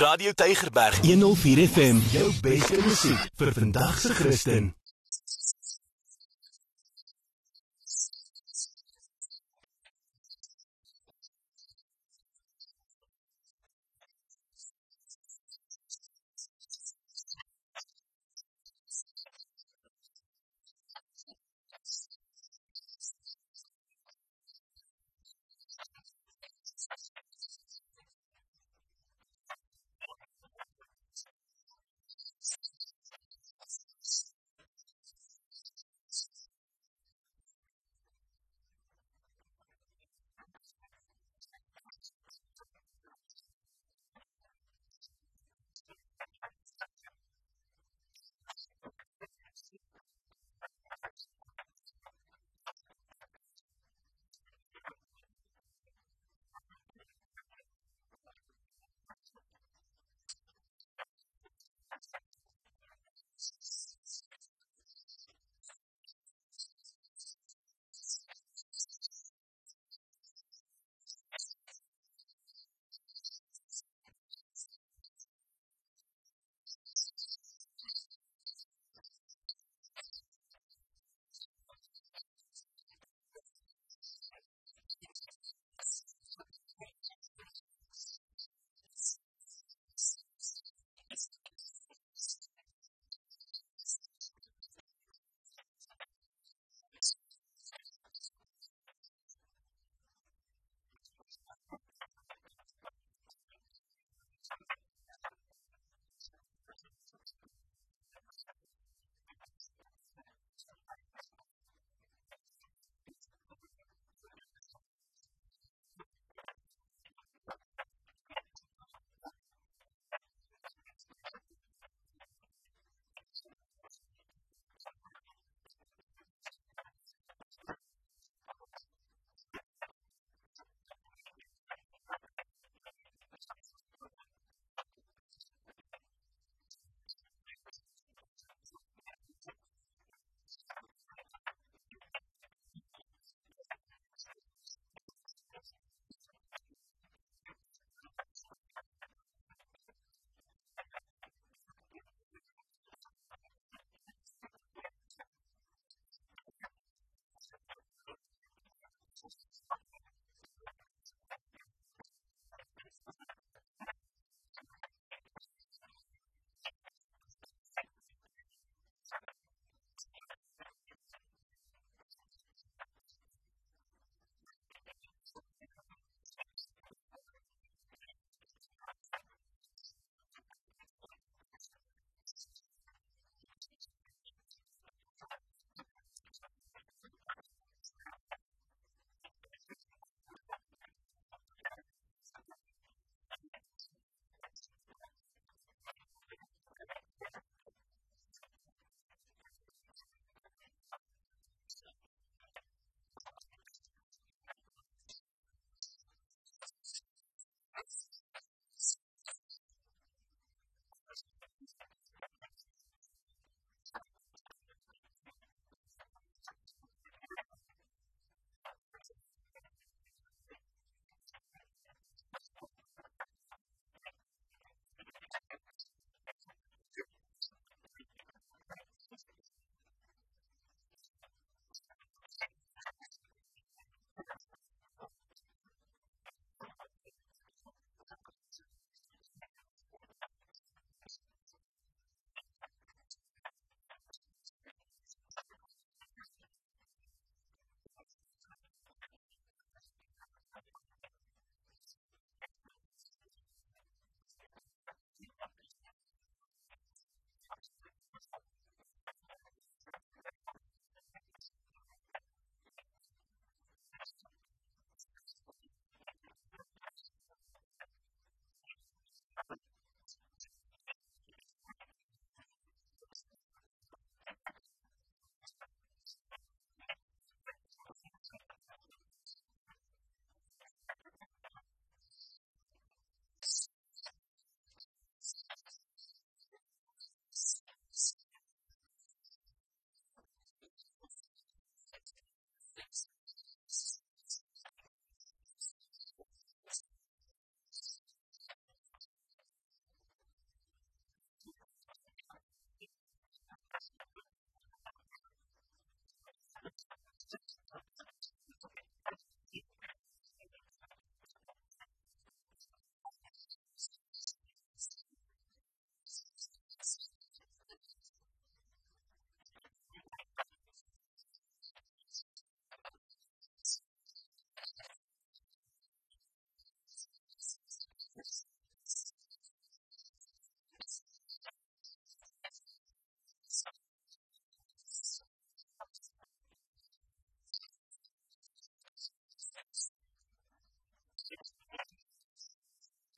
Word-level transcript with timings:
Radio 0.00 0.32
Tygerberg 0.32 1.04
104 1.04 1.68
FM, 1.68 1.98
jou 2.08 2.32
beste 2.40 2.78
musiek 2.80 3.26
vir 3.36 3.52
vandag 3.52 3.98
se 4.00 4.14
Christen. 4.16 4.70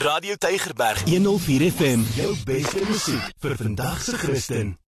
Radio 0.00 0.36
Tygerberg 0.36 1.02
104 1.04 1.70
FM, 1.70 2.00
jou 2.16 2.36
beste 2.48 2.80
musiek 2.88 3.32
vir 3.44 3.56
vandag 3.60 4.00
se 4.00 4.16
Christen. 4.16 4.80